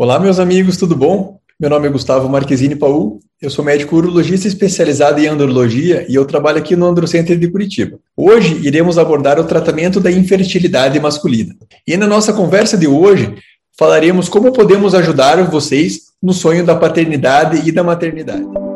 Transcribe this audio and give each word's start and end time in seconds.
Olá, 0.00 0.16
meus 0.20 0.38
amigos, 0.38 0.76
tudo 0.76 0.94
bom? 0.94 1.40
Meu 1.58 1.68
nome 1.68 1.88
é 1.88 1.90
Gustavo 1.90 2.28
Marquezine 2.28 2.76
Paul, 2.76 3.18
eu 3.42 3.50
sou 3.50 3.64
médico 3.64 3.96
urologista 3.96 4.46
especializado 4.46 5.20
em 5.20 5.26
andrologia 5.26 6.06
e 6.08 6.14
eu 6.14 6.24
trabalho 6.24 6.58
aqui 6.58 6.76
no 6.76 6.86
Androcenter 6.86 7.36
de 7.36 7.50
Curitiba. 7.50 7.98
Hoje 8.16 8.64
iremos 8.64 8.96
abordar 8.96 9.40
o 9.40 9.44
tratamento 9.44 9.98
da 9.98 10.08
infertilidade 10.08 11.00
masculina. 11.00 11.52
E 11.84 11.96
na 11.96 12.06
nossa 12.06 12.32
conversa 12.32 12.78
de 12.78 12.86
hoje 12.86 13.34
falaremos 13.76 14.28
como 14.28 14.52
podemos 14.52 14.94
ajudar 14.94 15.42
vocês 15.50 16.02
no 16.22 16.32
sonho 16.32 16.64
da 16.64 16.76
paternidade 16.76 17.68
e 17.68 17.72
da 17.72 17.82
maternidade. 17.82 18.67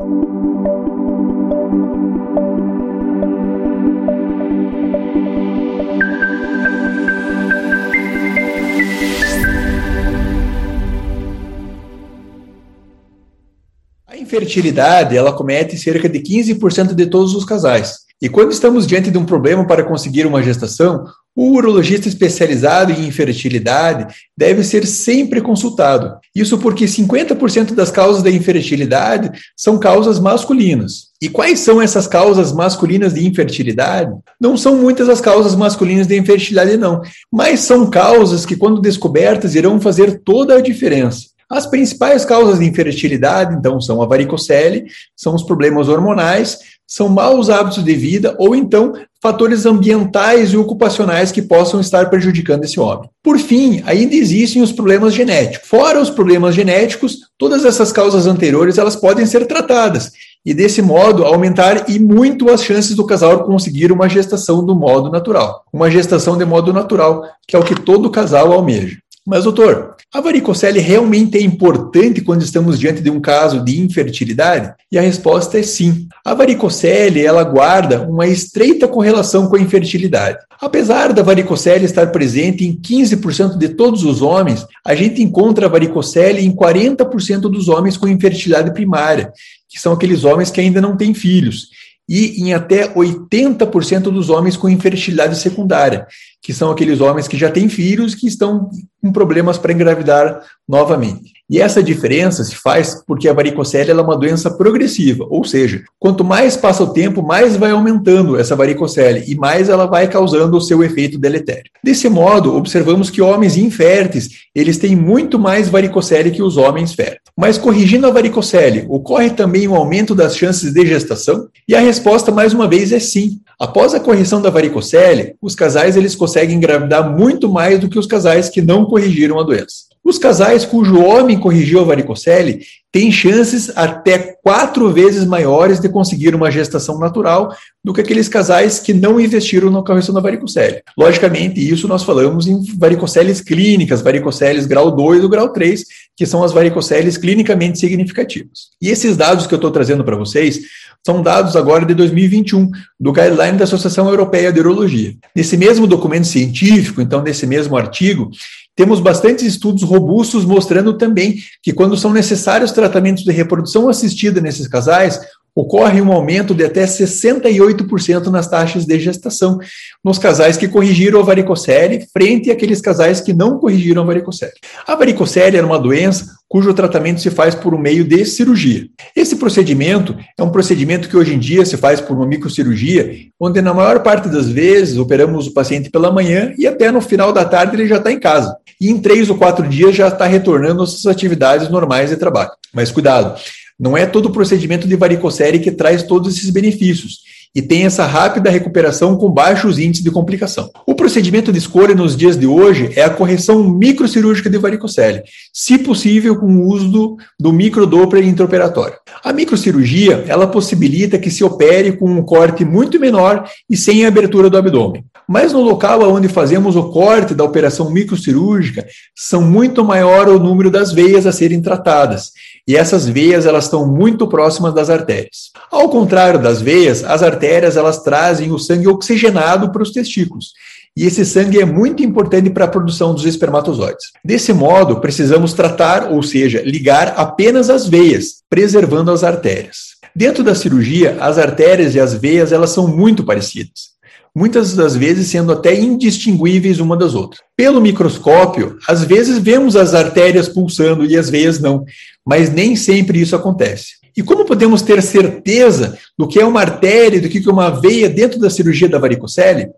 Infertilidade, 14.33 15.17
ela 15.17 15.33
comete 15.33 15.77
cerca 15.77 16.09
de 16.09 16.19
15% 16.21 16.95
de 16.95 17.07
todos 17.07 17.35
os 17.35 17.45
casais. 17.45 18.01
E 18.21 18.29
quando 18.29 18.53
estamos 18.53 18.87
diante 18.87 19.11
de 19.11 19.19
um 19.19 19.25
problema 19.25 19.67
para 19.67 19.83
conseguir 19.83 20.27
uma 20.27 20.43
gestação, 20.43 21.05
o 21.35 21.57
urologista 21.57 22.09
especializado 22.09 22.93
em 22.93 23.07
infertilidade 23.07 24.15
deve 24.37 24.63
ser 24.63 24.87
sempre 24.87 25.41
consultado. 25.41 26.19
Isso 26.35 26.57
porque 26.59 26.85
50% 26.85 27.75
das 27.75 27.91
causas 27.91 28.23
da 28.23 28.31
infertilidade 28.31 29.31
são 29.57 29.79
causas 29.79 30.21
masculinas. 30.21 31.11
E 31.21 31.29
quais 31.29 31.61
são 31.61 31.83
essas 31.83 32.07
causas 32.07 32.53
masculinas 32.53 33.15
de 33.15 33.27
infertilidade? 33.27 34.13
Não 34.41 34.57
são 34.57 34.77
muitas 34.77 35.09
as 35.09 35.21
causas 35.21 35.57
masculinas 35.57 36.07
de 36.07 36.17
infertilidade, 36.17 36.77
não, 36.77 37.01
mas 37.31 37.61
são 37.61 37.91
causas 37.91 38.47
que, 38.47 38.57
quando 38.57 38.81
descobertas, 38.81 39.55
irão 39.55 39.81
fazer 39.81 40.21
toda 40.25 40.57
a 40.57 40.61
diferença. 40.61 41.32
As 41.53 41.67
principais 41.67 42.25
causas 42.25 42.61
de 42.61 42.65
infertilidade, 42.65 43.55
então, 43.55 43.79
são 43.79 44.01
a 44.01 44.07
varicocele, 44.07 44.87
são 45.15 45.35
os 45.35 45.43
problemas 45.43 45.87
hormonais, 45.87 46.61
são 46.87 47.11
maus 47.11 47.51
hábitos 47.51 47.85
de 47.85 47.95
vida 47.95 48.35
ou 48.39 48.57
então 48.57 48.95
fatores 49.23 49.67
ambientais 49.67 50.55
e 50.55 50.57
ocupacionais 50.57 51.31
que 51.31 51.43
possam 51.43 51.79
estar 51.79 52.09
prejudicando 52.09 52.65
esse 52.65 52.81
homem. 52.81 53.11
Por 53.23 53.39
fim, 53.39 53.83
ainda 53.85 54.15
existem 54.15 54.63
os 54.63 54.73
problemas 54.73 55.13
genéticos. 55.13 55.69
Fora 55.69 56.01
os 56.01 56.09
problemas 56.09 56.55
genéticos, 56.55 57.19
todas 57.37 57.67
essas 57.67 57.93
causas 57.93 58.27
anteriores 58.27 58.79
elas 58.79 58.97
podem 58.97 59.27
ser 59.27 59.47
tratadas 59.47 60.11
e 60.45 60.55
desse 60.55 60.81
modo 60.81 61.23
aumentar 61.23 61.91
e 61.91 61.99
muito 61.99 62.51
as 62.51 62.65
chances 62.65 62.97
do 62.97 63.07
casal 63.07 63.45
conseguir 63.45 63.93
uma 63.93 64.09
gestação 64.09 64.65
do 64.65 64.75
modo 64.75 65.11
natural, 65.11 65.65
uma 65.71 65.91
gestação 65.91 66.39
de 66.39 66.47
modo 66.47 66.73
natural, 66.73 67.25
que 67.47 67.55
é 67.55 67.59
o 67.59 67.63
que 67.63 67.75
todo 67.75 68.11
casal 68.11 68.53
almeja. 68.53 68.97
Mas, 69.25 69.45
doutor, 69.45 69.95
a 70.13 70.21
varicocele 70.21 70.81
realmente 70.81 71.39
é 71.39 71.41
importante 71.41 72.21
quando 72.21 72.43
estamos 72.43 72.77
diante 72.77 73.01
de 73.01 73.09
um 73.09 73.21
caso 73.21 73.65
de 73.65 73.81
infertilidade? 73.81 74.75
E 74.91 74.99
a 74.99 75.01
resposta 75.01 75.61
é 75.61 75.63
sim. 75.63 76.09
A 76.25 76.35
varicocele, 76.35 77.25
ela 77.25 77.45
guarda 77.45 78.03
uma 78.03 78.27
estreita 78.27 78.89
correlação 78.89 79.47
com 79.47 79.55
a 79.55 79.61
infertilidade. 79.61 80.39
Apesar 80.61 81.13
da 81.13 81.23
varicocele 81.23 81.85
estar 81.85 82.11
presente 82.11 82.67
em 82.67 82.75
15% 82.75 83.57
de 83.57 83.69
todos 83.69 84.03
os 84.03 84.23
homens, 84.23 84.67
a 84.85 84.93
gente 84.95 85.23
encontra 85.23 85.67
a 85.67 85.69
varicocele 85.69 86.45
em 86.45 86.51
40% 86.53 87.43
dos 87.43 87.69
homens 87.69 87.97
com 87.97 88.09
infertilidade 88.09 88.75
primária, 88.75 89.33
que 89.69 89.81
são 89.81 89.93
aqueles 89.93 90.25
homens 90.25 90.51
que 90.51 90.61
ainda 90.61 90.81
não 90.81 90.97
têm 90.97 91.15
filhos 91.15 91.69
e 92.09 92.43
em 92.43 92.53
até 92.53 92.93
80% 92.93 94.03
dos 94.03 94.29
homens 94.29 94.57
com 94.57 94.69
infertilidade 94.69 95.39
secundária, 95.39 96.07
que 96.43 96.53
são 96.53 96.71
aqueles 96.71 97.01
homens 97.01 97.29
que 97.29 97.39
já 97.39 97.51
têm 97.51 97.69
filhos 97.69 98.15
que 98.15 98.27
estão 98.27 98.69
com 99.01 99.13
problemas 99.13 99.59
para 99.59 99.73
engravidar 99.73 100.43
novamente. 100.69 101.33
E 101.51 101.61
essa 101.61 101.83
diferença 101.83 102.43
se 102.43 102.57
faz 102.57 103.03
porque 103.07 103.29
a 103.29 103.33
varicocele 103.33 103.91
é 103.91 103.95
uma 103.95 104.17
doença 104.17 104.51
progressiva, 104.51 105.27
ou 105.29 105.45
seja, 105.45 105.83
quanto 105.99 106.25
mais 106.25 106.57
passa 106.57 106.83
o 106.83 106.93
tempo, 106.93 107.23
mais 107.23 107.57
vai 107.57 107.73
aumentando 107.73 108.39
essa 108.39 108.57
varicocele 108.57 109.25
e 109.27 109.35
mais 109.35 109.69
ela 109.69 109.87
vai 109.87 110.09
causando 110.09 110.57
o 110.57 110.61
seu 110.61 110.83
efeito 110.83 111.19
deletério. 111.19 111.71
Desse 111.85 112.09
modo, 112.09 112.57
observamos 112.57 113.11
que 113.11 113.21
homens 113.21 113.57
inférteis, 113.57 114.31
eles 114.55 114.79
têm 114.79 114.97
muito 114.97 115.39
mais 115.39 115.69
varicocele 115.69 116.31
que 116.31 116.43
os 116.43 116.57
homens 116.57 116.95
férteis. 116.95 117.21
Mas 117.37 117.59
corrigindo 117.59 118.07
a 118.07 118.11
varicocele, 118.11 118.87
ocorre 118.89 119.31
também 119.31 119.69
um 119.69 119.75
aumento 119.75 120.15
das 120.15 120.37
chances 120.37 120.73
de 120.73 120.87
gestação? 120.87 121.49
E 121.69 121.75
a 121.75 121.81
resposta 121.81 122.33
mais 122.33 122.55
uma 122.55 122.67
vez 122.67 122.93
é 122.93 123.01
sim. 123.01 123.41
Após 123.61 123.95
a 123.95 124.01
correção 124.01 124.41
da 124.41 124.51
varicocele, 124.51 125.35
os 125.41 125.55
casais 125.55 125.97
eles 125.97 126.15
conseguem 126.15 126.32
engravidar 126.41 127.11
muito 127.17 127.49
mais 127.51 127.79
do 127.79 127.89
que 127.89 127.99
os 127.99 128.07
casais 128.07 128.49
que 128.49 128.63
não 128.63 128.85
corrigiram 128.85 129.39
a 129.39 129.43
doença. 129.43 129.93
Os 130.05 130.19
casais 130.19 130.65
cujo 130.65 131.01
homem 131.01 131.39
corrigiu 131.39 131.81
a 131.81 131.85
varicocele 131.85 132.63
têm 132.91 133.11
chances 133.11 133.71
até 133.77 134.37
quatro 134.43 134.93
vezes 134.93 135.25
maiores 135.25 135.79
de 135.79 135.89
conseguir 135.89 136.35
uma 136.35 136.51
gestação 136.51 136.99
natural 136.99 137.55
do 137.83 137.93
que 137.93 138.01
aqueles 138.01 138.29
casais 138.29 138.81
que 138.81 138.93
não 138.93 139.21
investiram 139.21 139.71
na 139.71 139.81
correção 139.81 140.15
da 140.15 140.21
varicocele. 140.21 140.83
Logicamente, 140.99 141.67
isso 141.67 141.87
nós 141.87 142.03
falamos 142.03 142.49
em 142.49 142.61
varicoceles 142.77 143.41
clínicas, 143.41 144.03
varicoceles 144.03 144.67
grau 144.67 144.91
2 144.91 145.23
ou 145.23 145.29
grau 145.29 145.49
3, 145.51 145.85
que 146.17 146.27
são 146.27 146.43
as 146.43 146.53
varicoceles 146.53 147.17
clinicamente 147.17 147.79
significativas. 147.79 148.71
E 148.81 148.89
esses 148.89 149.17
dados 149.17 149.47
que 149.47 149.55
eu 149.55 149.57
estou 149.57 149.71
trazendo 149.71 150.05
para 150.05 150.17
vocês 150.17 150.61
são 151.05 151.21
dados 151.21 151.57
agora 151.57 151.85
de 151.85 151.95
2021, 151.95 152.71
do 152.99 153.13
guideline 153.13 153.59
da 153.59 153.65
Associação 153.65 154.09
Europeia 154.09 154.53
de 154.53 154.61
Urologia. 154.61 155.15
Nesse 155.35 155.57
mesmo 155.57 155.87
documento 155.87 156.27
científico, 156.27 157.01
então, 157.01 157.23
nesse 157.23 157.45
mesmo 157.47 157.77
artigo, 157.77 158.31
temos 158.77 159.01
bastantes 159.01 159.45
estudos 159.45 159.83
robustos 159.83 160.45
mostrando 160.45 160.97
também 160.97 161.37
que, 161.63 161.73
quando 161.73 161.97
são 161.97 162.13
necessários 162.13 162.71
tratamentos 162.71 163.25
de 163.25 163.33
reprodução 163.33 163.89
assistida 163.89 164.41
nesses 164.41 164.69
casais, 164.69 165.21
ocorre 165.55 166.01
um 166.01 166.13
aumento 166.13 166.55
de 166.55 166.65
até 166.65 166.85
68% 166.85 168.27
nas 168.29 168.49
taxas 168.49 168.85
de 168.85 168.99
gestação 168.99 169.59
nos 170.03 170.19
casais 170.19 170.57
que 170.57 170.69
corrigiram 170.69 171.21
a 171.21 171.23
varicocele 171.23 172.07
frente 172.13 172.51
àqueles 172.51 172.81
casais 172.81 173.21
que 173.21 173.33
não 173.33 173.59
corrigiram 173.59 174.03
a 174.03 174.07
varicocele. 174.07 174.53
A 174.87 174.95
varicocele 174.95 175.57
era 175.57 175.67
uma 175.67 175.79
doença 175.79 176.27
cujo 176.49 176.75
tratamento 176.75 177.23
se 177.23 177.31
faz 177.31 177.55
por 177.55 177.79
meio 177.79 178.05
de 178.05 178.27
cirurgia. 178.27 178.87
Esse 179.17 179.37
procedimento 179.37 180.15
é 180.39 180.43
um 180.43 180.51
procedimento 180.51 181.09
que 181.09 181.17
hoje 181.17 181.35
em 181.35 181.39
dia 181.39 181.65
se 181.65 181.79
faz 181.79 181.99
por 181.99 182.15
uma 182.15 182.27
microcirurgia, 182.27 183.11
onde 183.41 183.63
na 183.63 183.73
maior 183.73 184.03
parte 184.03 184.29
das 184.29 184.51
vezes 184.51 184.99
operamos 184.99 185.47
o 185.47 185.55
paciente 185.55 185.89
pela 185.89 186.13
manhã 186.13 186.53
e 186.59 186.67
até 186.67 186.91
no 186.91 187.01
final 187.01 187.33
da 187.33 187.43
tarde 187.43 187.77
ele 187.77 187.89
já 187.89 187.97
está 187.97 188.13
em 188.13 188.21
casa. 188.21 188.55
E 188.79 188.91
em 188.91 188.99
três 189.01 189.31
ou 189.31 189.39
quatro 189.39 189.67
dias 189.67 189.97
já 189.97 190.09
está 190.09 190.27
retornando 190.27 190.83
às 190.83 190.91
suas 190.91 191.15
atividades 191.15 191.71
normais 191.71 192.11
de 192.11 192.17
trabalho. 192.17 192.51
Mas 192.75 192.91
cuidado, 192.91 193.41
não 193.83 193.97
é 193.97 194.07
todo 194.07 194.27
o 194.27 194.31
procedimento 194.31 194.87
de 194.87 194.95
varicocele 194.95 195.59
que 195.59 195.73
traz 195.73 196.05
todos 196.05 196.37
esses 196.37 196.51
benefícios 196.51 197.23
e 197.55 197.61
tem 197.61 197.85
essa 197.85 198.07
rápida 198.07 198.51
recuperação 198.51 199.17
com 199.17 199.31
baixos 199.31 199.79
índices 199.79 200.03
de 200.03 200.11
complicação. 200.11 200.71
O 200.87 200.95
procedimento 200.95 201.53
de 201.53 201.59
escolha 201.59 201.95
nos 201.95 202.17
dias 202.17 202.37
de 202.39 202.47
hoje 202.47 202.91
é 202.97 203.03
a 203.03 203.11
correção 203.11 203.63
microcirúrgica 203.69 204.49
de 204.49 204.59
varicocele, 204.59 205.23
se 205.53 205.79
possível 205.79 206.37
com 206.37 206.47
o 206.47 206.67
uso 206.67 206.89
do, 206.89 207.17
do 207.39 207.53
microdoppler 207.53 208.27
intraoperatório. 208.27 208.97
A 209.23 209.33
microcirurgia, 209.33 210.25
ela 210.27 210.47
possibilita 210.47 211.19
que 211.19 211.31
se 211.31 211.45
opere 211.45 211.93
com 211.93 212.11
um 212.11 212.23
corte 212.23 212.65
muito 212.65 212.99
menor 212.99 213.45
e 213.69 213.77
sem 213.77 214.07
abertura 214.07 214.49
do 214.49 214.57
abdômen. 214.57 215.05
Mas 215.29 215.53
no 215.53 215.61
local 215.61 216.03
onde 216.11 216.29
fazemos 216.29 216.75
o 216.75 216.91
corte 216.91 217.35
da 217.35 217.45
operação 217.45 217.91
microcirúrgica, 217.91 218.87
são 219.15 219.43
muito 219.43 219.85
maior 219.85 220.29
o 220.29 220.39
número 220.39 220.71
das 220.71 220.93
veias 220.93 221.27
a 221.27 221.33
serem 221.33 221.61
tratadas, 221.63 222.33
e 222.67 222.77
essas 222.77 223.09
veias 223.09 223.47
elas 223.47 223.65
estão 223.65 223.87
muito 223.87 224.27
próximas 224.27 224.75
das 224.75 224.89
artérias. 224.89 225.51
Ao 225.71 225.89
contrário 225.89 226.41
das 226.41 226.61
veias, 226.61 227.05
as 227.05 227.23
artérias 227.23 227.42
elas 227.47 228.03
trazem 228.03 228.53
o 228.53 228.59
sangue 228.59 228.89
oxigenado 228.89 229.71
para 229.73 229.83
os 229.83 229.91
testículos. 229.91 230.53
E 230.97 231.07
esse 231.07 231.25
sangue 231.25 231.61
é 231.61 231.65
muito 231.65 232.03
importante 232.03 232.51
para 232.51 232.67
a 232.67 232.69
produção 232.69 233.15
dos 233.15 233.25
espermatozoides. 233.25 234.07
Desse 234.25 234.53
modo, 234.53 235.01
precisamos 235.01 235.55
tratar, 235.55 236.11
ou 236.13 236.23
seja, 236.23 236.63
ligar 236.63 237.15
apenas 237.17 237.71
as 237.71 237.87
veias, 237.89 238.43
preservando 238.51 239.11
as 239.11 239.25
artérias. 239.25 239.93
Dentro 240.15 240.45
da 240.45 240.55
cirurgia, 240.55 241.17
as 241.21 241.39
artérias 241.39 241.95
e 241.95 242.01
as 242.01 242.13
veias 242.13 242.53
elas 242.53 242.71
são 242.71 242.87
muito 242.87 243.25
parecidas 243.25 243.93
muitas 244.35 244.75
das 244.75 244.97
vezes 244.97 245.29
sendo 245.29 245.53
até 245.53 245.79
indistinguíveis 245.79 246.81
uma 246.81 246.97
das 246.97 247.15
outras. 247.15 247.41
Pelo 247.57 247.81
microscópio, 247.81 248.79
às 248.89 249.05
vezes 249.05 249.39
vemos 249.39 249.77
as 249.77 249.95
artérias 249.95 250.49
pulsando 250.49 251.05
e 251.05 251.17
às 251.17 251.29
vezes 251.29 251.61
não, 251.61 251.85
mas 252.27 252.51
nem 252.51 252.75
sempre 252.75 253.21
isso 253.21 253.37
acontece. 253.37 254.02
E 254.17 254.23
como 254.23 254.45
podemos 254.45 254.83
ter 254.83 255.03
certeza 255.03 255.99
do 256.19 256.29
que 256.29 256.41
é 256.41 256.45
uma 256.45 256.61
artéria, 256.61 257.21
do 257.21 257.29
que 257.29 257.47
é 257.47 257.51
uma 257.53 257.71
veia 257.71 258.09
dentro 258.09 258.39
da 258.39 258.51
cirurgia 258.51 258.89
da 258.89 258.99
varicocele? 258.99 259.71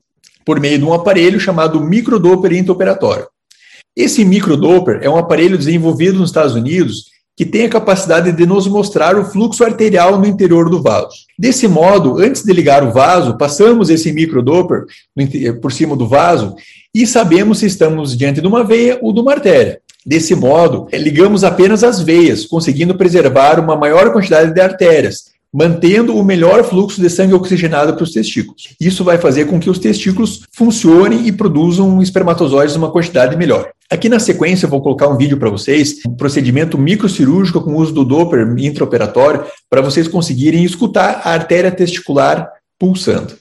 Por 0.44 0.60
meio 0.60 0.78
de 0.78 0.84
um 0.84 0.92
aparelho 0.92 1.38
chamado 1.40 1.80
microdoppler 1.80 2.54
intraoperatório. 2.54 3.26
Esse 3.96 4.24
microdoppler 4.24 5.00
é 5.02 5.08
um 5.08 5.16
aparelho 5.16 5.56
desenvolvido 5.56 6.18
nos 6.18 6.30
Estados 6.30 6.54
Unidos 6.54 7.14
que 7.36 7.44
tem 7.44 7.66
a 7.66 7.68
capacidade 7.68 8.30
de 8.30 8.46
nos 8.46 8.66
mostrar 8.68 9.16
o 9.16 9.24
fluxo 9.24 9.64
arterial 9.64 10.18
no 10.18 10.26
interior 10.26 10.70
do 10.70 10.80
vaso. 10.80 11.16
Desse 11.36 11.66
modo, 11.66 12.18
antes 12.18 12.44
de 12.44 12.52
ligar 12.52 12.84
o 12.84 12.92
vaso, 12.92 13.36
passamos 13.36 13.90
esse 13.90 14.12
microdoppler 14.12 14.84
por 15.60 15.72
cima 15.72 15.96
do 15.96 16.06
vaso 16.06 16.54
e 16.94 17.06
sabemos 17.06 17.58
se 17.58 17.66
estamos 17.66 18.16
diante 18.16 18.40
de 18.40 18.46
uma 18.46 18.62
veia 18.62 18.98
ou 19.02 19.12
de 19.12 19.20
uma 19.20 19.32
artéria. 19.32 19.80
Desse 20.06 20.34
modo, 20.34 20.86
ligamos 20.92 21.44
apenas 21.44 21.82
as 21.82 22.00
veias, 22.00 22.44
conseguindo 22.44 22.94
preservar 22.94 23.58
uma 23.58 23.74
maior 23.74 24.12
quantidade 24.12 24.52
de 24.52 24.60
artérias, 24.60 25.32
mantendo 25.50 26.14
o 26.14 26.24
melhor 26.24 26.62
fluxo 26.62 27.00
de 27.00 27.08
sangue 27.08 27.32
oxigenado 27.32 27.94
para 27.94 28.02
os 28.02 28.10
testículos. 28.10 28.74
Isso 28.78 29.02
vai 29.02 29.16
fazer 29.16 29.46
com 29.46 29.58
que 29.58 29.70
os 29.70 29.78
testículos 29.78 30.42
funcionem 30.52 31.26
e 31.26 31.32
produzam 31.32 32.02
espermatozoides 32.02 32.76
numa 32.76 32.90
quantidade 32.90 33.34
melhor. 33.34 33.70
Aqui 33.90 34.10
na 34.10 34.18
sequência 34.18 34.66
eu 34.66 34.70
vou 34.70 34.82
colocar 34.82 35.08
um 35.08 35.16
vídeo 35.16 35.38
para 35.38 35.48
vocês, 35.48 36.00
um 36.06 36.14
procedimento 36.14 36.76
microcirúrgico 36.76 37.62
com 37.62 37.76
uso 37.76 37.92
do 37.94 38.04
Doppler 38.04 38.46
intraoperatório, 38.58 39.44
para 39.70 39.80
vocês 39.80 40.06
conseguirem 40.06 40.64
escutar 40.64 41.22
a 41.24 41.30
artéria 41.30 41.70
testicular 41.70 42.50
pulsando. 42.78 43.34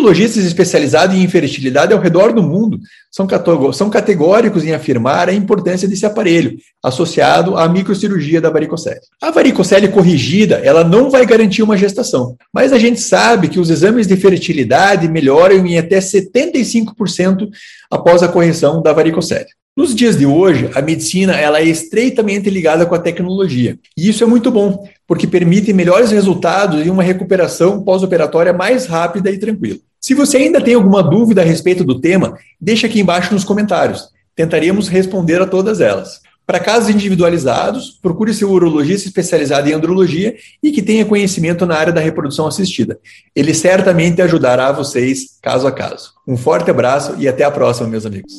Urologistas 0.00 0.46
especializados 0.46 1.14
em 1.14 1.22
infertilidade 1.22 1.92
ao 1.92 2.00
redor 2.00 2.32
do 2.32 2.42
mundo 2.42 2.80
são, 3.10 3.28
são 3.70 3.90
categóricos 3.90 4.64
em 4.64 4.72
afirmar 4.72 5.28
a 5.28 5.34
importância 5.34 5.86
desse 5.86 6.06
aparelho, 6.06 6.56
associado 6.82 7.54
à 7.54 7.68
microcirurgia 7.68 8.40
da 8.40 8.48
varicocele. 8.48 9.00
A 9.20 9.30
varicocele 9.30 9.88
corrigida, 9.88 10.54
ela 10.64 10.82
não 10.82 11.10
vai 11.10 11.26
garantir 11.26 11.62
uma 11.62 11.76
gestação, 11.76 12.34
mas 12.50 12.72
a 12.72 12.78
gente 12.78 12.98
sabe 12.98 13.48
que 13.48 13.60
os 13.60 13.68
exames 13.68 14.06
de 14.06 14.16
fertilidade 14.16 15.06
melhoram 15.06 15.66
em 15.66 15.76
até 15.76 15.98
75% 15.98 17.50
após 17.90 18.22
a 18.22 18.28
correção 18.28 18.80
da 18.80 18.94
varicocele. 18.94 19.48
Nos 19.76 19.94
dias 19.94 20.16
de 20.16 20.24
hoje, 20.24 20.70
a 20.74 20.80
medicina 20.80 21.34
ela 21.34 21.60
é 21.60 21.64
estreitamente 21.64 22.48
ligada 22.48 22.86
com 22.86 22.94
a 22.94 22.98
tecnologia. 22.98 23.78
E 23.96 24.08
isso 24.08 24.24
é 24.24 24.26
muito 24.26 24.50
bom, 24.50 24.82
porque 25.06 25.26
permite 25.26 25.74
melhores 25.74 26.10
resultados 26.10 26.86
e 26.86 26.88
uma 26.88 27.02
recuperação 27.02 27.82
pós-operatória 27.82 28.52
mais 28.54 28.86
rápida 28.86 29.30
e 29.30 29.38
tranquila. 29.38 29.78
Se 30.00 30.14
você 30.14 30.38
ainda 30.38 30.62
tem 30.62 30.74
alguma 30.74 31.02
dúvida 31.02 31.42
a 31.42 31.44
respeito 31.44 31.84
do 31.84 32.00
tema, 32.00 32.38
deixe 32.58 32.86
aqui 32.86 33.00
embaixo 33.00 33.34
nos 33.34 33.44
comentários. 33.44 34.08
Tentaremos 34.34 34.88
responder 34.88 35.42
a 35.42 35.46
todas 35.46 35.80
elas. 35.80 36.22
Para 36.46 36.58
casos 36.58 36.88
individualizados, 36.88 37.98
procure 38.02 38.32
seu 38.32 38.50
urologista 38.50 39.06
especializado 39.06 39.68
em 39.68 39.72
andrologia 39.72 40.34
e 40.62 40.72
que 40.72 40.82
tenha 40.82 41.04
conhecimento 41.04 41.66
na 41.66 41.76
área 41.76 41.92
da 41.92 42.00
reprodução 42.00 42.46
assistida. 42.46 42.98
Ele 43.36 43.52
certamente 43.52 44.22
ajudará 44.22 44.72
vocês 44.72 45.38
caso 45.42 45.66
a 45.66 45.72
caso. 45.72 46.14
Um 46.26 46.36
forte 46.36 46.70
abraço 46.70 47.14
e 47.18 47.28
até 47.28 47.44
a 47.44 47.50
próxima, 47.50 47.86
meus 47.86 48.06
amigos. 48.06 48.32